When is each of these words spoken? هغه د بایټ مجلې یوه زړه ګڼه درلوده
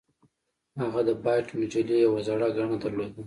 هغه 0.81 1.01
د 1.07 1.09
بایټ 1.23 1.47
مجلې 1.59 1.95
یوه 2.05 2.19
زړه 2.27 2.47
ګڼه 2.57 2.77
درلوده 2.83 3.19